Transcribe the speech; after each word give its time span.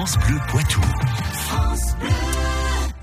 France 0.00 0.16
Bleu 0.26 0.38
Poitou. 0.48 0.80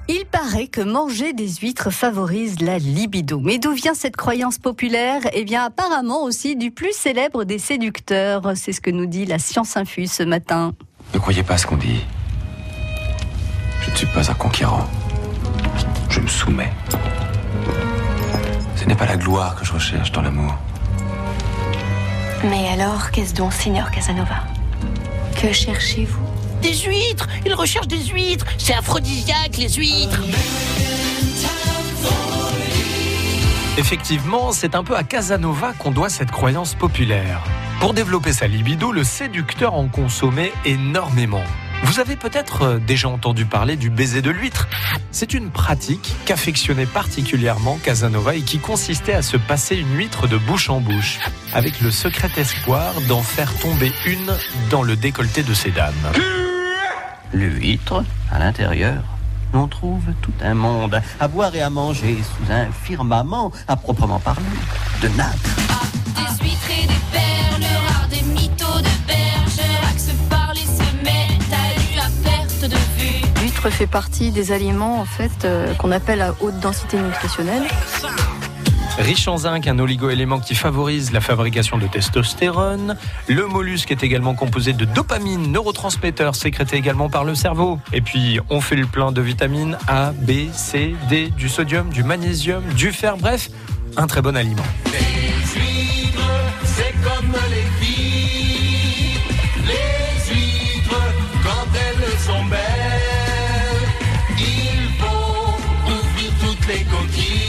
Il 0.08 0.26
paraît 0.32 0.66
que 0.66 0.82
manger 0.82 1.32
des 1.32 1.48
huîtres 1.48 1.92
favorise 1.92 2.60
la 2.60 2.80
libido. 2.80 3.40
Mais 3.40 3.60
d'où 3.60 3.72
vient 3.74 3.94
cette 3.94 4.16
croyance 4.16 4.58
populaire? 4.58 5.22
Eh 5.34 5.44
bien, 5.44 5.64
apparemment 5.66 6.24
aussi 6.24 6.56
du 6.56 6.72
plus 6.72 6.94
célèbre 6.94 7.44
des 7.44 7.60
séducteurs. 7.60 8.54
C'est 8.56 8.72
ce 8.72 8.82
que 8.82 8.90
nous 8.90 9.06
dit 9.06 9.28
la 9.28 9.38
science 9.38 9.78
infuse 9.78 10.12
ce 10.12 10.24
matin. 10.24 10.74
Ne 11.14 11.20
croyez 11.20 11.44
pas 11.44 11.60
ce 11.60 11.68
qu'on 11.68 11.78
dit. 11.78 12.02
Je 13.82 13.92
ne 13.92 13.96
suis 13.96 14.08
pas 14.08 14.32
un 14.32 14.34
conquérant. 14.34 14.88
Je 16.10 16.20
me 16.20 16.28
soumets. 16.28 16.74
Ce 18.76 18.86
n'est 18.86 18.96
pas 18.96 19.06
la 19.06 19.18
gloire 19.18 19.56
que 19.56 19.64
je 19.64 19.74
recherche 19.74 20.12
dans 20.14 20.24
l'amour. 20.24 20.56
Mais 22.46 22.70
alors, 22.70 23.12
qu'est-ce 23.12 23.36
donc, 23.36 23.54
Seigneur 23.54 23.92
Casanova? 23.92 24.46
Que 25.40 25.54
cherchez-vous? 25.54 26.47
Des 26.62 26.76
huîtres 26.76 27.28
Il 27.46 27.54
recherche 27.54 27.88
des 27.88 28.04
huîtres 28.06 28.46
C'est 28.58 28.74
aphrodisiaque, 28.74 29.58
les 29.58 29.70
huîtres 29.70 30.22
Effectivement, 33.78 34.52
c'est 34.52 34.74
un 34.74 34.84
peu 34.84 34.96
à 34.96 35.04
Casanova 35.04 35.74
qu'on 35.78 35.92
doit 35.92 36.10
cette 36.10 36.32
croyance 36.32 36.74
populaire. 36.74 37.44
Pour 37.80 37.94
développer 37.94 38.34
sa 38.34 38.48
libido, 38.48 38.92
le 38.92 39.04
séducteur 39.04 39.76
en 39.76 39.88
consommait 39.88 40.52
énormément. 40.66 41.44
Vous 41.84 42.00
avez 42.00 42.16
peut-être 42.16 42.64
euh, 42.64 42.80
déjà 42.80 43.08
entendu 43.08 43.46
parler 43.46 43.76
du 43.76 43.92
baiser 43.92 44.24
de 44.24 44.32
l'huître. 44.32 44.68
C'est 45.12 45.36
une 45.36 45.52
pratique 45.52 46.12
qu'affectionnait 46.26 46.88
particulièrement 46.88 47.78
Casanova 47.84 48.36
et 48.36 48.42
qui 48.42 48.58
consistait 48.58 49.14
à 49.14 49.22
se 49.22 49.38
passer 49.38 49.76
une 49.76 49.96
huître 49.96 50.28
de 50.28 50.38
bouche 50.38 50.72
en 50.72 50.80
bouche, 50.80 51.20
avec 51.54 51.80
le 51.80 51.92
secret 51.92 52.32
espoir 52.38 53.00
d'en 53.08 53.22
faire 53.22 53.54
tomber 53.60 53.92
une 54.08 54.36
dans 54.72 54.82
le 54.82 54.96
décolleté 54.96 55.44
de 55.44 55.54
ces 55.54 55.70
dames. 55.70 55.94
L'huître, 57.38 58.04
à 58.32 58.40
l'intérieur, 58.40 59.04
on 59.54 59.68
trouve 59.68 60.02
tout 60.24 60.34
un 60.42 60.56
monde 60.56 61.00
à 61.20 61.28
boire 61.28 61.54
et 61.54 61.62
à 61.62 61.70
manger 61.70 62.18
sous 62.24 62.52
un 62.52 62.72
firmament 62.72 63.52
à 63.68 63.76
proprement 63.76 64.18
parler 64.18 64.42
de 65.04 65.08
nappes. 65.10 65.36
Des 66.16 66.44
huîtres 66.44 66.72
et 66.72 66.88
des 66.88 67.02
perles 67.12 67.72
rares, 67.86 68.08
des 68.10 68.24
mythos 68.24 68.80
de 68.80 68.90
bergerac 69.06 70.00
se 70.00 70.14
parler, 70.32 70.62
se 70.62 71.04
mettent 71.06 71.54
à 71.54 71.80
nu 71.80 72.00
à 72.00 72.10
perte 72.28 72.72
de 72.72 72.76
vue. 72.98 73.22
L'huître 73.40 73.70
fait 73.70 73.86
partie 73.86 74.32
des 74.32 74.52
aliments 74.52 75.00
en 75.00 75.06
fait 75.06 75.46
euh, 75.46 75.76
qu'on 75.76 75.92
appelle 75.92 76.24
à 76.24 76.34
haute 76.42 76.60
densité 76.60 76.98
nutritionnelle. 77.00 77.68
Riche 78.98 79.28
en 79.28 79.38
zinc, 79.38 79.68
un 79.68 79.78
oligo-élément 79.78 80.40
qui 80.40 80.56
favorise 80.56 81.12
la 81.12 81.22
fabrication 81.22 81.78
de 81.78 81.86
testostérone. 81.86 82.98
Le 83.28 83.46
mollusque 83.46 83.92
est 83.92 84.04
également 84.04 84.34
composé 84.34 84.74
de 84.74 84.86
dopamine, 84.86 85.52
neurotransmetteur 85.52 86.36
sécrété 86.36 86.78
également 86.78 87.08
par 87.08 87.24
le 87.24 87.36
cerveau. 87.36 87.80
Et 87.94 88.02
puis, 88.02 88.40
on 88.50 88.60
fait 88.60 88.76
le 88.76 88.88
plein 88.88 89.12
de 89.12 89.22
vitamines 89.22 89.78
A, 89.88 90.12
B, 90.14 90.52
C, 90.52 90.96
D, 91.10 91.30
du 91.38 91.48
sodium, 91.48 91.90
du 91.90 92.04
magnésium, 92.04 92.64
du 92.76 92.92
fer, 92.92 93.18
bref, 93.18 93.50
un 93.98 94.08
très 94.08 94.22
bon 94.22 94.36
aliment. 94.36 94.64
C'est 96.64 96.94
comme 97.04 97.36
les 97.50 97.86
filles, 97.86 99.20
les 99.66 100.34
huîtres, 100.34 101.14
quand 101.44 101.68
elles 101.76 102.20
sont 102.20 102.46
belles, 102.46 102.60
il 104.40 104.90
faut 105.00 105.54
ouvrir 105.86 106.32
toutes 106.42 106.68
les 106.68 106.84
coquilles 106.84 107.47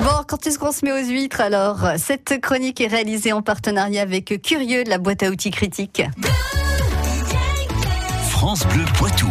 Bon, 0.00 0.22
quand 0.26 0.46
est-ce 0.46 0.58
qu'on 0.58 0.72
se 0.72 0.84
met 0.84 0.92
aux 0.92 1.04
huîtres 1.06 1.40
alors? 1.40 1.78
Cette 1.96 2.40
chronique 2.40 2.80
est 2.80 2.86
réalisée 2.86 3.32
en 3.32 3.42
partenariat 3.42 4.02
avec 4.02 4.40
Curieux 4.42 4.84
de 4.84 4.90
la 4.90 4.98
boîte 4.98 5.22
à 5.22 5.28
outils 5.28 5.50
critique. 5.50 6.02
France 8.30 8.66
Bleu 8.66 8.84
Poitou. 8.94 9.28